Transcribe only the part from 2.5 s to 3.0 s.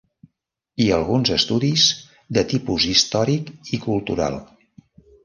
tipus